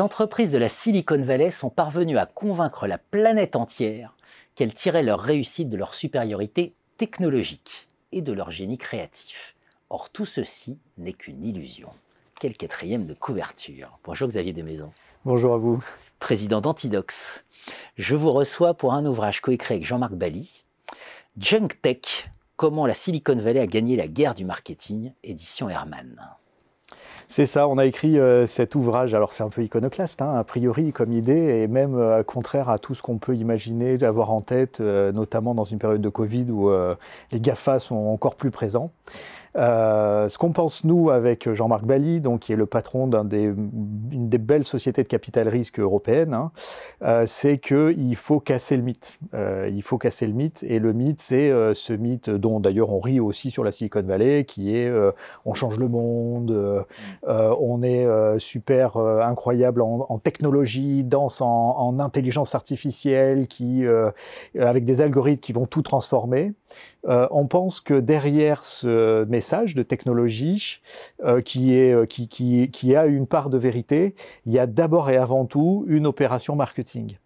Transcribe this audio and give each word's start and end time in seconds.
entreprises 0.00 0.50
de 0.50 0.58
la 0.58 0.68
Silicon 0.68 1.20
Valley 1.20 1.50
sont 1.50 1.68
parvenues 1.68 2.16
à 2.16 2.26
convaincre 2.26 2.86
la 2.86 2.96
planète 2.96 3.54
entière 3.54 4.14
qu'elles 4.54 4.72
tiraient 4.72 5.02
leur 5.02 5.20
réussite 5.20 5.68
de 5.68 5.76
leur 5.76 5.94
supériorité 5.94 6.74
technologique 6.96 7.88
et 8.10 8.22
de 8.22 8.32
leur 8.32 8.50
génie 8.50 8.78
créatif. 8.78 9.54
Or, 9.90 10.10
tout 10.10 10.24
ceci 10.24 10.78
n'est 10.96 11.12
qu'une 11.12 11.44
illusion. 11.44 11.90
Quel 12.40 12.56
quatrième 12.56 13.04
de 13.06 13.14
couverture. 13.14 13.98
Bonjour 14.04 14.28
Xavier 14.28 14.52
Desmaisons. 14.52 14.92
Bonjour 15.24 15.54
à 15.54 15.58
vous. 15.58 15.84
Président 16.18 16.60
d'Antidox. 16.60 17.44
Je 17.96 18.16
vous 18.16 18.30
reçois 18.30 18.74
pour 18.74 18.94
un 18.94 19.04
ouvrage 19.04 19.40
coécrit 19.40 19.74
avec 19.74 19.86
Jean-Marc 19.86 20.14
Bali, 20.14 20.64
Junk 21.36 21.68
Tech, 21.82 22.30
comment 22.56 22.86
la 22.86 22.94
Silicon 22.94 23.36
Valley 23.36 23.60
a 23.60 23.66
gagné 23.66 23.96
la 23.96 24.08
guerre 24.08 24.34
du 24.34 24.44
marketing, 24.44 25.12
édition 25.22 25.68
Herman. 25.68 26.16
C'est 27.28 27.46
ça, 27.46 27.68
on 27.68 27.78
a 27.78 27.86
écrit 27.86 28.18
euh, 28.18 28.46
cet 28.46 28.74
ouvrage, 28.74 29.14
alors 29.14 29.32
c'est 29.32 29.42
un 29.42 29.48
peu 29.48 29.62
iconoclaste, 29.62 30.22
hein, 30.22 30.34
a 30.36 30.44
priori 30.44 30.92
comme 30.92 31.12
idée, 31.12 31.62
et 31.62 31.66
même 31.66 31.96
euh, 31.96 32.22
contraire 32.22 32.68
à 32.68 32.78
tout 32.78 32.94
ce 32.94 33.02
qu'on 33.02 33.18
peut 33.18 33.34
imaginer 33.34 33.96
d'avoir 33.96 34.30
en 34.30 34.40
tête, 34.40 34.80
euh, 34.80 35.10
notamment 35.10 35.54
dans 35.54 35.64
une 35.64 35.78
période 35.78 36.02
de 36.02 36.08
Covid 36.08 36.46
où 36.50 36.70
les 37.32 37.40
GAFA 37.40 37.78
sont 37.78 37.96
encore 37.96 38.36
plus 38.36 38.50
présents. 38.50 38.92
Euh, 39.56 40.28
ce 40.28 40.38
qu'on 40.38 40.52
pense, 40.52 40.84
nous, 40.84 41.10
avec 41.10 41.52
Jean-Marc 41.52 41.84
Bali, 41.84 42.20
donc, 42.20 42.40
qui 42.40 42.52
est 42.52 42.56
le 42.56 42.66
patron 42.66 43.06
d'une 43.06 43.28
des, 43.28 43.52
des, 43.54 44.38
belles 44.38 44.64
sociétés 44.64 45.02
de 45.02 45.08
capital 45.08 45.48
risque 45.48 45.78
européennes, 45.78 46.34
hein, 46.34 46.50
euh, 47.02 47.24
c'est 47.26 47.58
qu'il 47.58 48.16
faut 48.16 48.40
casser 48.40 48.76
le 48.76 48.82
mythe. 48.82 49.18
Euh, 49.32 49.70
il 49.72 49.82
faut 49.82 49.98
casser 49.98 50.26
le 50.26 50.32
mythe. 50.32 50.64
Et 50.68 50.78
le 50.78 50.92
mythe, 50.92 51.20
c'est 51.20 51.50
euh, 51.50 51.74
ce 51.74 51.92
mythe 51.92 52.30
dont 52.30 52.60
d'ailleurs 52.60 52.90
on 52.90 53.00
rit 53.00 53.20
aussi 53.20 53.50
sur 53.50 53.64
la 53.64 53.72
Silicon 53.72 54.02
Valley, 54.02 54.44
qui 54.44 54.76
est 54.76 54.88
euh, 54.88 55.12
on 55.44 55.54
change 55.54 55.78
le 55.78 55.88
monde, 55.88 56.84
on 57.26 57.82
est 57.82 58.06
super 58.38 58.96
incroyable 58.96 59.82
en, 59.82 60.06
en, 60.08 60.18
technologie, 60.18 61.04
danse 61.04 61.40
en, 61.40 61.76
en, 61.78 62.00
intelligence 62.00 62.54
artificielle, 62.54 63.46
qui, 63.46 63.84
avec 64.58 64.84
des 64.84 65.00
algorithmes 65.00 65.40
qui 65.40 65.52
vont 65.52 65.66
tout 65.66 65.82
transformer. 65.82 66.52
On 67.06 67.46
pense 67.46 67.80
que 67.80 67.94
derrière 68.00 68.64
ce 68.64 69.24
message, 69.24 69.74
de 69.74 69.82
technologie 69.82 70.80
euh, 71.22 71.40
euh, 71.56 72.06
qui, 72.06 72.96
a 72.96 73.06
une 73.06 73.26
part 73.26 73.50
de 73.50 73.58
vérité, 73.58 74.14
il 74.46 74.52
y 74.52 74.58
a 74.58 74.66
d'abord 74.66 75.10
et 75.10 75.16
avant 75.16 75.46
tout 75.46 75.84
une 75.88 76.06
opération 76.06 76.56
marketing. 76.56 77.16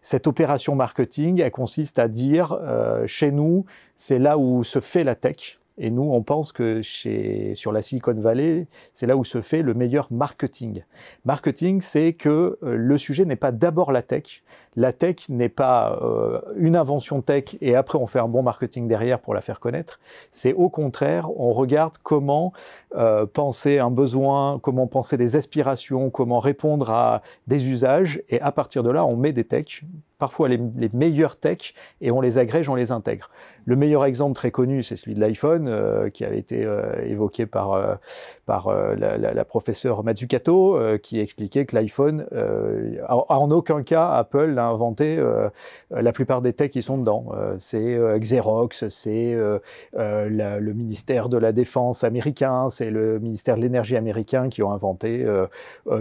Cette 0.00 0.26
opération 0.26 0.74
marketing, 0.74 1.40
elle 1.40 1.50
consiste 1.50 1.98
à 1.98 2.08
dire, 2.08 2.58
euh, 2.60 3.06
chez 3.06 3.30
nous, 3.30 3.64
c'est 3.94 4.18
là 4.18 4.36
où 4.36 4.64
se 4.64 4.80
fait 4.80 5.04
la 5.04 5.14
tech, 5.14 5.60
et 5.78 5.90
nous, 5.90 6.02
on 6.02 6.22
pense 6.22 6.52
que 6.52 6.82
sur 6.82 7.72
la 7.72 7.82
Silicon 7.82 8.14
Valley, 8.14 8.66
c'est 8.92 9.06
là 9.06 9.16
où 9.16 9.24
se 9.24 9.40
fait 9.40 9.62
le 9.62 9.74
meilleur 9.74 10.08
marketing. 10.10 10.84
Marketing, 11.24 11.80
c'est 11.80 12.12
que 12.12 12.58
euh, 12.62 12.76
le 12.76 12.98
sujet 12.98 13.24
n'est 13.24 13.36
pas 13.36 13.52
d'abord 13.52 13.90
la 13.90 14.02
tech. 14.02 14.42
La 14.76 14.92
tech 14.92 15.28
n'est 15.28 15.48
pas 15.48 15.98
euh, 16.02 16.40
une 16.56 16.76
invention 16.76 17.22
tech 17.22 17.56
et 17.60 17.74
après 17.74 17.98
on 17.98 18.06
fait 18.06 18.18
un 18.18 18.28
bon 18.28 18.42
marketing 18.42 18.86
derrière 18.86 19.20
pour 19.20 19.34
la 19.34 19.40
faire 19.40 19.60
connaître. 19.60 19.98
C'est 20.30 20.52
au 20.52 20.68
contraire, 20.68 21.28
on 21.38 21.52
regarde 21.52 21.94
comment 22.02 22.52
euh, 22.94 23.26
penser 23.26 23.78
un 23.78 23.90
besoin, 23.90 24.58
comment 24.58 24.86
penser 24.86 25.16
des 25.16 25.36
aspirations, 25.36 26.10
comment 26.10 26.40
répondre 26.40 26.90
à 26.90 27.22
des 27.46 27.68
usages 27.68 28.22
et 28.28 28.40
à 28.40 28.52
partir 28.52 28.82
de 28.82 28.90
là, 28.90 29.04
on 29.04 29.16
met 29.16 29.32
des 29.32 29.44
techs 29.44 29.84
parfois 30.22 30.48
les, 30.48 30.60
les 30.76 30.88
meilleures 30.94 31.34
techs 31.34 31.74
et 32.00 32.12
on 32.12 32.20
les 32.20 32.38
agrège, 32.38 32.68
on 32.68 32.76
les 32.76 32.92
intègre. 32.92 33.28
Le 33.64 33.76
meilleur 33.76 34.04
exemple 34.04 34.34
très 34.34 34.50
connu, 34.50 34.82
c'est 34.82 34.96
celui 34.96 35.14
de 35.14 35.20
l'iPhone, 35.20 35.68
euh, 35.68 36.10
qui 36.10 36.24
avait 36.24 36.38
été 36.38 36.64
euh, 36.64 37.04
évoqué 37.04 37.46
par, 37.46 37.72
euh, 37.72 37.94
par 38.46 38.72
la, 38.72 39.16
la, 39.18 39.34
la, 39.34 39.44
professeure 39.44 40.02
Mazzucato, 40.02 40.78
qui 41.02 41.20
expliquait 41.20 41.66
que 41.66 41.74
l'iPhone, 41.76 42.26
en 43.08 43.50
aucun 43.50 43.82
cas, 43.82 44.10
Apple 44.12 44.52
n'a 44.52 44.66
inventé 44.66 45.22
la 45.90 46.12
plupart 46.12 46.40
des 46.40 46.52
techs 46.52 46.72
qui 46.72 46.82
sont 46.82 46.98
dedans. 46.98 47.32
c'est 47.58 47.98
Xerox, 48.18 48.88
c'est 48.88 49.36
le 49.94 50.72
ministère 50.72 51.28
de 51.28 51.36
la 51.36 51.52
Défense 51.52 52.04
américain, 52.04 52.68
c'est 52.68 52.90
le 52.90 53.18
ministère 53.18 53.56
de 53.56 53.62
l'Énergie 53.62 53.96
américain 53.96 54.48
qui 54.48 54.62
ont 54.62 54.72
inventé 54.72 55.26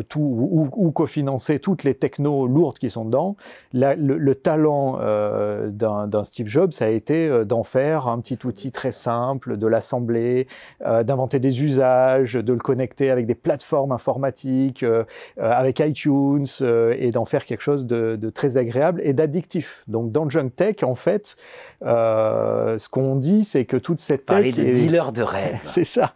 tout 0.07 0.69
ou, 0.75 0.91
cofinancé 0.91 1.59
toutes 1.59 1.83
les 1.83 1.95
technos 1.95 2.47
lourdes 2.47 2.77
qui 2.77 2.89
sont 2.89 3.05
dedans. 3.05 3.35
La, 3.73 3.95
le, 4.17 4.35
talent 4.35 4.97
euh, 5.01 5.69
d'un 5.69 6.23
Steve 6.23 6.47
Jobs, 6.47 6.71
ça 6.71 6.85
a 6.85 6.89
été 6.89 7.27
euh, 7.27 7.45
d'en 7.45 7.63
faire 7.63 8.07
un 8.07 8.19
petit 8.19 8.37
outil 8.45 8.71
très 8.71 8.91
simple, 8.91 9.57
de 9.57 9.67
l'assembler, 9.67 10.47
euh, 10.85 11.03
d'inventer 11.03 11.39
des 11.39 11.63
usages, 11.63 12.33
de 12.33 12.53
le 12.53 12.59
connecter 12.59 13.09
avec 13.09 13.25
des 13.25 13.35
plateformes 13.35 13.91
informatiques, 13.91 14.83
euh, 14.83 15.03
avec 15.37 15.79
iTunes, 15.79 16.45
et 16.61 17.11
d'en 17.11 17.25
faire 17.25 17.45
quelque 17.45 17.61
chose 17.61 17.85
de, 17.85 18.15
de 18.15 18.29
très 18.29 18.57
agréable 18.57 19.01
et 19.03 19.13
d'addictif. 19.13 19.83
Donc 19.87 20.11
dans 20.11 20.29
Junk 20.29 20.49
Tech, 20.55 20.83
en 20.83 20.95
fait, 20.95 21.35
ce 21.81 22.89
qu'on 22.89 23.15
dit, 23.15 23.43
c'est 23.43 23.65
que 23.65 23.77
toute 23.77 23.99
cette 23.99 24.25
tech... 24.25 24.35
Parler 24.35 24.51
de 24.51 24.61
est... 24.61 24.73
dealer 24.73 25.11
de 25.11 25.23
rêve. 25.23 25.59
c'est 25.65 25.83
ça. 25.83 26.13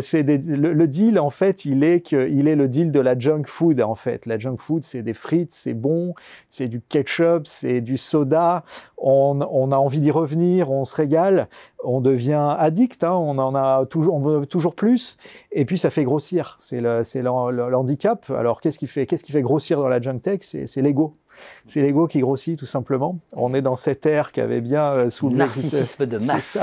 C'est 0.00 0.22
le, 0.22 0.72
le, 0.72 0.86
deal, 0.86 1.18
en 1.18 1.30
fait, 1.30 1.64
il 1.64 1.84
est, 1.84 2.00
que, 2.00 2.28
il 2.28 2.48
est 2.48 2.56
le 2.56 2.68
deal 2.68 2.90
de 2.90 3.00
la 3.00 3.18
junk 3.18 3.44
food, 3.46 3.80
en 3.80 3.94
fait. 3.94 4.26
La 4.26 4.38
junk 4.38 4.56
food, 4.58 4.84
c'est 4.84 5.02
des 5.02 5.14
frites, 5.14 5.52
c'est 5.52 5.74
bon, 5.74 6.14
c'est 6.48 6.68
du 6.68 6.80
ketchup, 6.80 7.33
c'est 7.44 7.80
du 7.80 7.96
soda, 7.96 8.64
on, 8.98 9.40
a 9.40 9.76
envie 9.76 10.00
d'y 10.00 10.10
revenir, 10.10 10.70
on 10.70 10.84
se 10.84 10.94
régale, 10.94 11.48
on 11.82 12.00
devient 12.00 12.56
addict, 12.58 13.04
hein, 13.04 13.12
on 13.12 13.38
en 13.38 13.54
a 13.54 13.84
toujours, 13.86 14.14
on 14.14 14.20
veut 14.20 14.46
toujours 14.46 14.74
plus, 14.74 15.16
et 15.52 15.64
puis 15.64 15.78
ça 15.78 15.90
fait 15.90 16.04
grossir. 16.04 16.56
C'est 16.60 16.80
le, 16.80 17.02
le, 17.02 17.68
le, 17.68 17.76
handicap. 17.76 18.30
Alors 18.30 18.60
qu'est-ce 18.60 18.78
qui 18.78 18.86
fait, 18.86 19.06
qu'est-ce 19.06 19.24
qui 19.24 19.32
fait 19.32 19.42
grossir 19.42 19.78
dans 19.80 19.88
la 19.88 20.00
junk 20.00 20.20
tech? 20.20 20.40
C'est 20.42 20.82
l'ego. 20.82 21.16
C'est 21.66 21.80
l'ego 21.80 22.06
qui 22.06 22.20
grossit 22.20 22.58
tout 22.58 22.66
simplement. 22.66 23.18
On 23.32 23.54
est 23.54 23.62
dans 23.62 23.76
cette 23.76 24.06
ère 24.06 24.32
qui 24.32 24.40
avait 24.40 24.60
bien 24.60 24.84
euh, 24.92 25.10
soulevé. 25.10 25.38
Narcissisme 25.38 26.06
de 26.06 26.18
masse. 26.18 26.58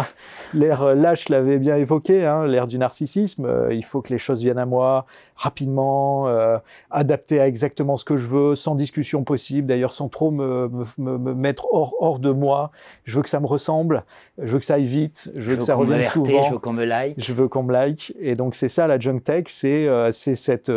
L'ère 0.53 0.83
euh, 0.83 0.95
lâche 0.95 1.29
l'avait 1.29 1.57
bien 1.57 1.77
évoqué, 1.77 2.25
hein, 2.25 2.45
l'ère 2.45 2.67
du 2.67 2.77
narcissisme. 2.77 3.45
Euh, 3.45 3.73
il 3.73 3.83
faut 3.83 4.01
que 4.01 4.09
les 4.09 4.17
choses 4.17 4.41
viennent 4.41 4.57
à 4.57 4.65
moi 4.65 5.05
rapidement, 5.35 6.27
euh, 6.27 6.57
adaptées 6.91 7.39
à 7.39 7.47
exactement 7.47 7.97
ce 7.97 8.05
que 8.05 8.15
je 8.15 8.27
veux, 8.27 8.55
sans 8.55 8.75
discussion 8.75 9.23
possible, 9.23 9.67
d'ailleurs 9.67 9.93
sans 9.93 10.07
trop 10.07 10.29
me, 10.29 10.69
me, 10.97 11.17
me, 11.17 11.33
mettre 11.33 11.67
hors, 11.71 11.95
hors 11.99 12.19
de 12.19 12.29
moi. 12.29 12.71
Je 13.05 13.15
veux 13.15 13.23
que 13.23 13.29
ça 13.29 13.39
me 13.39 13.47
ressemble, 13.47 14.03
je 14.37 14.51
veux 14.51 14.59
que 14.59 14.65
ça 14.65 14.75
aille 14.75 14.85
vite, 14.85 15.31
je 15.35 15.49
veux, 15.49 15.53
je 15.53 15.59
que 15.59 15.63
ça 15.63 15.75
revienne 15.75 16.03
souvent. 16.03 16.43
Je 16.43 16.53
veux 16.53 16.59
qu'on 16.59 16.73
me 16.73 16.85
like. 16.85 17.15
Je 17.17 17.33
veux 17.33 17.47
qu'on 17.47 17.63
me 17.63 17.73
like. 17.73 18.13
Et 18.19 18.35
donc 18.35 18.55
c'est 18.55 18.69
ça 18.69 18.85
la 18.87 18.99
junk 18.99 19.19
tech, 19.19 19.45
c'est 19.47 19.87
euh, 19.87 20.11
cette 20.11 20.71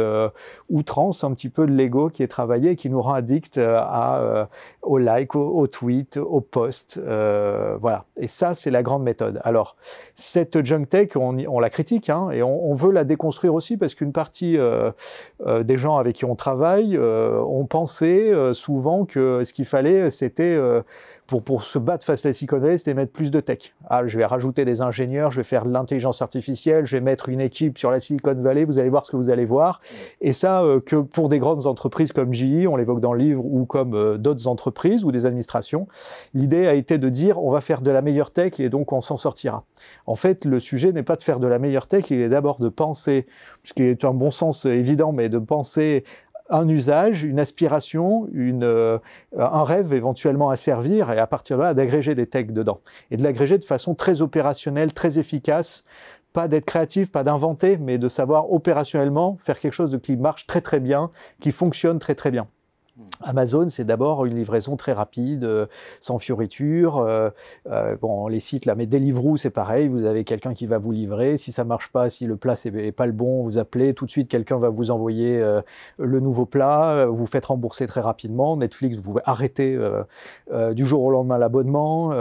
outrance 0.71 1.25
un 1.25 1.35
petit 1.35 1.51
peu 1.51 1.67
de 1.67 1.73
l'ego 1.73 2.09
qui 2.09 2.23
est 2.23 2.29
travaillé, 2.29 2.77
qui 2.77 2.89
nous 2.89 3.03
rend 3.03 3.15
addict 3.15 3.59
à, 3.59 3.84
euh, 3.93 4.45
au 4.83 4.99
like, 4.99 5.35
au, 5.35 5.67
tweet, 5.67 6.17
au 6.17 6.41
post. 6.41 7.01
Euh, 7.03 7.77
voilà. 7.81 8.05
Et 8.17 8.27
ça, 8.27 8.55
c'est 8.55 8.71
la 8.71 8.83
grande 8.83 9.03
méthode. 9.03 9.41
Alors, 9.45 9.77
cette 10.15 10.65
junk 10.65 10.87
tech, 10.87 11.17
on, 11.17 11.61
la 11.61 11.71
critique 11.71 12.11
hein, 12.11 12.31
et 12.31 12.43
on, 12.43 12.71
on, 12.71 12.75
veut 12.75 12.93
la 12.93 13.05
déconstruire 13.05 13.55
aussi 13.55 13.77
parce 13.77 13.95
qu'une 13.95 14.13
partie 14.13 14.57
euh, 14.59 14.91
des 15.63 15.77
gens 15.77 15.97
avec 15.97 16.17
qui 16.17 16.25
on 16.25 16.35
travaille 16.35 16.99
ont 16.99 17.67
pensé 17.67 18.33
souvent 18.53 19.05
que 19.05 19.43
ce 19.45 19.53
qu'il 19.53 19.65
fallait, 19.65 20.11
c'était 20.11 20.59
pour, 21.27 21.43
pour 21.43 21.65
se 21.65 21.79
battre 21.79 22.05
face 22.05 22.25
à 22.27 22.29
la 22.29 22.33
Silicon 22.33 22.59
Valley, 22.59 22.79
c'était 22.79 22.95
mettre 22.95 23.13
plus 23.13 23.31
de 23.31 23.41
tech. 23.41 23.75
Ah, 23.89 24.07
je 24.07 24.19
vais 24.19 24.27
rajouter 24.27 24.65
des 24.65 24.83
ingénieurs, 24.83 25.31
je 25.31 25.39
vais 25.39 25.45
faire 25.45 25.65
de 25.65 25.73
l'intelligence 25.73 26.21
artificielle, 26.21 26.85
je 26.85 26.97
vais 26.97 27.01
mettre 27.01 27.29
une 27.29 27.41
équipe 27.41 27.79
sur 27.79 27.91
la 27.91 28.01
Silicon 28.01 28.35
Valley, 28.35 28.65
vous 28.65 28.79
allez 28.79 28.91
voir 28.91 29.07
ce 29.07 29.11
que 29.11 29.17
vous 29.17 29.31
allez 29.31 29.45
voir. 29.45 29.81
Et 30.21 30.33
ça, 30.33 30.63
euh, 30.63 30.81
que 30.81 30.97
pour 30.97 31.29
des 31.29 31.39
grandes 31.39 31.67
entreprises 31.67 32.13
comme 32.13 32.33
GE, 32.35 32.67
on 32.67 32.77
l'évoque 32.77 33.01
dans 33.01 33.13
le 33.13 33.21
livre, 33.21 33.45
ou 33.45 33.65
comme 33.65 33.95
euh, 33.95 34.19
d'autres 34.19 34.49
entreprises 34.49 35.05
ou 35.05 35.13
des 35.13 35.27
administrations, 35.27 35.89
l'idée 36.35 36.67
a 36.67 36.75
été 36.75 36.99
de 36.99 37.09
dire 37.09 37.43
on 37.43 37.51
va 37.51 37.61
faire 37.61 37.81
de 37.81 37.91
la 37.91 38.03
meilleure 38.03 38.31
tech 38.31 38.61
et 38.61 38.69
donc 38.69 38.93
on 38.93 39.01
s'en 39.01 39.17
sortira. 39.17 39.65
En 40.07 40.15
fait, 40.15 40.45
le 40.45 40.61
sujet 40.61 40.93
n'est 40.93 41.03
pas 41.03 41.17
de 41.17 41.23
faire 41.23 41.41
de 41.41 41.47
la 41.47 41.59
meilleure 41.59 41.87
tech, 41.87 42.11
il 42.11 42.21
est 42.21 42.29
d'abord 42.29 42.61
de 42.61 42.69
penser, 42.69 43.27
ce 43.63 43.73
qui 43.73 43.83
est 43.83 44.05
un 44.05 44.13
bon 44.13 44.31
sens 44.31 44.67
évident, 44.67 45.13
mais 45.13 45.29
de 45.29 45.39
penser 45.39 46.05
un 46.51 46.69
usage, 46.69 47.25
une 47.25 47.39
aspiration, 47.41 48.29
une, 48.33 48.65
euh, 48.65 48.99
un 49.37 49.65
rêve 49.65 49.95
éventuellement 49.95 50.51
à 50.51 50.57
servir 50.57 51.11
et 51.11 51.19
à 51.19 51.27
partir 51.27 51.57
de 51.57 51.63
là 51.63 51.75
d'agréger 51.75 52.15
des 52.15 52.27
techs 52.27 52.53
dedans. 52.53 52.81
Et 53.11 53.17
de 53.17 53.23
l'agréger 53.23 53.59
de 53.59 53.65
façon 53.65 53.95
très 53.95 54.21
opérationnelle, 54.21 54.93
très 54.93 55.19
efficace, 55.19 55.85
pas 56.33 56.49
d'être 56.49 56.67
créatif, 56.67 57.11
pas 57.11 57.25
d'inventer, 57.25 57.79
mais 57.79 57.97
de 57.97 58.09
savoir 58.09 58.53
opérationnellement 58.53 59.37
faire 59.39 59.59
quelque 59.59 59.73
chose 59.73 59.91
de, 59.91 59.99
qui 59.99 60.17
marche 60.17 60.47
très 60.47 60.61
très 60.61 60.81
bien, 60.81 61.11
qui 61.41 61.53
fonctionne 61.53 61.99
très 61.99 62.15
très 62.15 62.31
bien. 62.31 62.47
Amazon, 63.23 63.69
c'est 63.69 63.85
d'abord 63.85 64.25
une 64.25 64.37
livraison 64.37 64.77
très 64.77 64.93
rapide, 64.93 65.45
euh, 65.45 65.67
sans 66.01 66.19
fioriture. 66.19 66.99
Euh, 66.99 67.31
euh, 67.69 67.97
bon, 68.01 68.29
les 68.29 68.39
sites 68.39 68.67
là, 68.67 68.77
mais 68.77 68.87
Deliveroo, 68.87 69.37
c'est 69.37 69.51
pareil. 69.51 69.89
Vous 69.89 70.05
avez 70.05 70.23
quelqu'un 70.23 70.55
qui 70.55 70.67
va 70.67 70.79
vous 70.79 70.93
livrer. 70.93 71.37
Si 71.37 71.51
ça 71.51 71.65
marche 71.65 71.91
pas, 71.91 72.09
si 72.09 72.27
le 72.27 72.37
plat 72.37 72.55
n'est 72.65 72.93
pas 72.93 73.07
le 73.07 73.13
bon, 73.13 73.43
vous 73.43 73.59
appelez 73.59 73.95
tout 73.95 74.07
de 74.07 74.11
suite. 74.11 74.29
Quelqu'un 74.29 74.59
va 74.59 74.69
vous 74.69 74.93
envoyer 74.93 75.43
le 75.99 76.21
nouveau 76.21 76.47
plat. 76.47 77.07
Vous 77.07 77.27
faites 77.27 77.47
rembourser 77.47 77.87
très 77.87 78.01
rapidement. 78.01 78.57
Netflix, 78.57 78.97
vous 78.97 79.03
pouvez 79.03 79.23
arrêter 79.25 79.79
du 80.73 80.87
jour 80.87 81.03
au 81.03 81.11
lendemain 81.11 81.39
l'abonnement. 81.39 82.15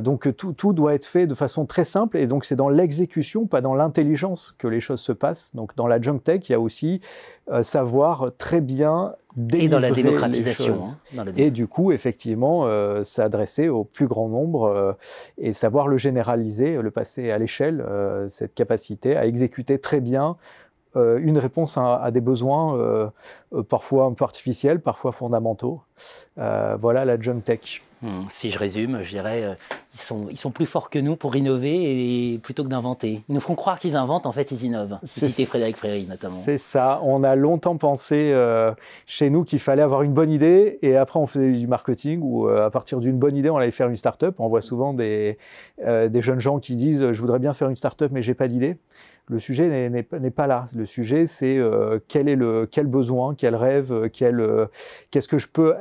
donc 0.00 0.36
tout, 0.36 0.72
doit 0.72 0.94
être 0.94 1.06
fait 1.06 1.26
de 1.26 1.34
façon 1.34 1.66
très 1.66 1.84
simple. 1.84 2.16
Et 2.18 2.26
donc 2.26 2.44
c'est 2.44 2.56
dans 2.56 2.68
l'exécution, 2.68 3.46
pas 3.46 3.60
dans 3.60 3.74
l'intelligence, 3.74 4.54
que 4.58 4.68
les 4.68 4.80
choses 4.80 5.00
se 5.00 5.12
passent. 5.12 5.54
Donc 5.54 5.74
dans 5.76 5.86
la 5.86 6.00
junk 6.00 6.18
tech, 6.18 6.48
il 6.48 6.52
y 6.52 6.54
a 6.54 6.60
aussi 6.60 7.00
savoir 7.62 8.32
très 8.38 8.60
bien 8.60 9.14
et 9.54 9.68
dans 9.68 9.78
la 9.78 9.90
démocratisation. 9.90 10.76
Hein, 11.16 11.24
et 11.36 11.50
du 11.50 11.66
coup, 11.66 11.92
effectivement, 11.92 12.66
euh, 12.66 13.02
s'adresser 13.02 13.68
au 13.68 13.84
plus 13.84 14.06
grand 14.06 14.28
nombre 14.28 14.64
euh, 14.64 14.92
et 15.38 15.52
savoir 15.52 15.88
le 15.88 15.96
généraliser, 15.96 16.76
le 16.80 16.90
passer 16.90 17.30
à 17.30 17.38
l'échelle, 17.38 17.84
euh, 17.86 18.28
cette 18.28 18.54
capacité 18.54 19.16
à 19.16 19.26
exécuter 19.26 19.78
très 19.78 20.00
bien 20.00 20.36
une 20.94 21.38
réponse 21.38 21.78
à, 21.78 22.10
des 22.10 22.20
besoins 22.20 23.10
parfois 23.70 24.04
un 24.04 24.12
peu 24.12 24.24
artificiels, 24.24 24.78
parfois 24.78 25.10
fondamentaux. 25.10 25.80
Voilà 26.36 27.04
la 27.04 27.20
jump 27.20 27.44
tech. 27.44 27.82
Hmm, 28.02 28.22
si 28.28 28.50
je 28.50 28.58
résume, 28.58 29.00
je 29.04 29.10
dirais, 29.10 29.44
euh, 29.44 29.54
ils, 29.94 30.00
sont, 30.00 30.26
ils 30.28 30.36
sont 30.36 30.50
plus 30.50 30.66
forts 30.66 30.90
que 30.90 30.98
nous 30.98 31.14
pour 31.14 31.36
innover 31.36 32.32
et, 32.32 32.38
plutôt 32.38 32.64
que 32.64 32.68
d'inventer. 32.68 33.22
Ils 33.28 33.34
nous 33.34 33.40
font 33.40 33.54
croire 33.54 33.78
qu'ils 33.78 33.94
inventent, 33.94 34.26
en 34.26 34.32
fait, 34.32 34.50
ils 34.50 34.64
innovent. 34.64 34.98
Cité 35.04 35.44
Frédéric 35.44 35.76
Fréry, 35.76 36.04
notamment. 36.10 36.34
C'est 36.34 36.58
ça. 36.58 36.98
On 37.04 37.22
a 37.22 37.36
longtemps 37.36 37.76
pensé 37.76 38.32
euh, 38.32 38.72
chez 39.06 39.30
nous 39.30 39.44
qu'il 39.44 39.60
fallait 39.60 39.82
avoir 39.82 40.02
une 40.02 40.14
bonne 40.14 40.30
idée 40.30 40.80
et 40.82 40.96
après 40.96 41.20
on 41.20 41.26
faisait 41.26 41.52
du 41.52 41.68
marketing 41.68 42.18
ou 42.24 42.48
euh, 42.48 42.66
à 42.66 42.70
partir 42.70 42.98
d'une 42.98 43.20
bonne 43.20 43.36
idée, 43.36 43.50
on 43.50 43.56
allait 43.56 43.70
faire 43.70 43.88
une 43.88 43.96
start-up. 43.96 44.34
On 44.38 44.48
voit 44.48 44.62
souvent 44.62 44.94
des, 44.94 45.38
des 45.86 46.22
jeunes 46.22 46.40
gens 46.40 46.58
qui 46.58 46.74
disent 46.74 47.12
Je 47.12 47.20
voudrais 47.20 47.38
bien 47.38 47.52
faire 47.52 47.68
une 47.68 47.76
start-up, 47.76 48.10
mais 48.12 48.22
j'ai 48.22 48.34
pas 48.34 48.48
d'idée. 48.48 48.78
Le 49.28 49.38
sujet 49.38 49.88
n'est 49.88 50.30
pas 50.30 50.46
là. 50.48 50.66
Le 50.74 50.84
sujet, 50.84 51.26
c'est 51.28 51.56
euh, 51.56 52.00
quel 52.08 52.28
est 52.28 52.34
le 52.34 52.66
quel 52.70 52.86
besoin, 52.86 53.34
quel 53.36 53.54
rêve, 53.54 53.92
euh, 53.92 54.08
quel 54.12 54.40
euh, 54.40 54.66
qu'est-ce 55.10 55.28
que 55.28 55.38
je 55.38 55.46
peux 55.46 55.74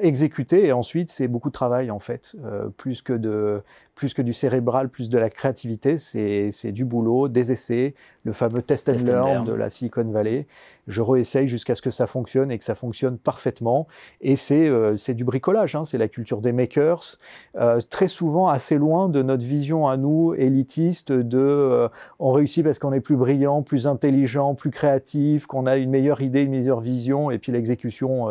exécuter. 0.00 0.66
Et 0.66 0.72
ensuite, 0.72 1.10
c'est 1.10 1.28
beaucoup 1.28 1.48
de 1.48 1.54
travail 1.54 1.90
en 1.90 1.98
fait, 1.98 2.34
plus 2.76 3.02
que 3.02 3.12
de 3.12 3.62
plus 3.98 4.14
que 4.14 4.22
du 4.22 4.32
cérébral, 4.32 4.88
plus 4.90 5.08
de 5.08 5.18
la 5.18 5.28
créativité, 5.28 5.98
c'est 5.98 6.70
du 6.70 6.84
boulot, 6.84 7.26
des 7.26 7.50
essais, 7.50 7.94
le 8.22 8.32
fameux 8.32 8.62
test, 8.62 8.88
and, 8.88 9.04
learn 9.04 9.44
de 9.44 9.52
la 9.52 9.70
Silicon 9.70 10.04
Valley. 10.04 10.46
Je 10.86 11.02
réessaye 11.02 11.48
jusqu'à 11.48 11.74
ce 11.74 11.82
que 11.82 11.90
ça 11.90 12.06
fonctionne 12.06 12.52
et 12.52 12.58
que 12.58 12.64
ça 12.64 12.76
fonctionne 12.76 13.18
parfaitement. 13.18 13.88
Et 14.20 14.36
c'est 14.36 14.68
euh, 14.68 14.94
du 15.08 15.24
bricolage, 15.24 15.74
hein, 15.74 15.84
c'est 15.84 15.98
la 15.98 16.06
culture 16.06 16.40
des 16.40 16.52
makers, 16.52 17.18
euh, 17.56 17.80
très 17.90 18.06
souvent 18.06 18.48
assez 18.48 18.76
loin 18.76 19.08
de 19.08 19.20
notre 19.20 19.44
vision 19.44 19.88
à 19.88 19.96
nous, 19.96 20.32
élitiste, 20.34 21.10
de 21.10 21.38
euh, 21.38 21.88
on 22.20 22.30
réussit 22.30 22.64
parce 22.64 22.78
qu'on 22.78 22.92
est 22.92 23.00
plus 23.00 23.16
brillant, 23.16 23.62
plus 23.62 23.88
intelligent, 23.88 24.54
plus 24.54 24.70
créatif, 24.70 25.46
qu'on 25.46 25.66
a 25.66 25.76
une 25.76 25.90
meilleure 25.90 26.20
idée, 26.20 26.42
une 26.42 26.52
meilleure 26.52 26.80
vision, 26.80 27.32
et 27.32 27.38
puis 27.38 27.50
l'exécution 27.50 28.28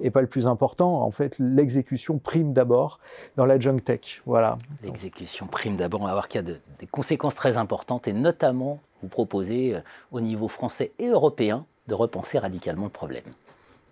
n'est 0.00 0.08
hmm. 0.08 0.10
pas 0.10 0.20
le 0.20 0.26
plus 0.26 0.48
important. 0.48 1.02
En 1.02 1.12
fait, 1.12 1.38
l'exécution 1.38 2.18
prime 2.18 2.52
d'abord 2.52 2.98
dans 3.36 3.46
la 3.46 3.60
junk 3.60 3.78
tech. 3.84 4.22
Voilà 4.26 4.58
exécution 4.96 5.46
prime 5.46 5.76
d'abord, 5.76 6.00
on 6.00 6.06
va 6.06 6.12
voir 6.12 6.28
qu'il 6.28 6.40
y 6.40 6.50
a 6.50 6.54
des 6.78 6.86
conséquences 6.86 7.34
très 7.34 7.58
importantes 7.58 8.08
et 8.08 8.14
notamment 8.14 8.80
vous 9.02 9.08
proposez 9.08 9.74
euh, 9.74 9.80
au 10.10 10.20
niveau 10.22 10.48
français 10.48 10.92
et 10.98 11.08
européen 11.08 11.66
de 11.86 11.94
repenser 11.94 12.38
radicalement 12.38 12.84
le 12.84 12.90
problème. 12.90 13.24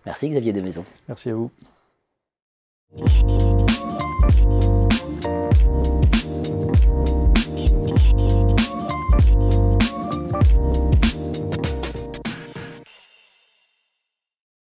Merci 0.07 0.29
Xavier 0.29 0.53
Desmaisons. 0.53 0.85
Merci 1.09 1.31
à 1.31 1.35
vous. 1.35 1.51